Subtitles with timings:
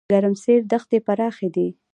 [0.11, 1.67] ګرمسیر دښتې پراخې دي؟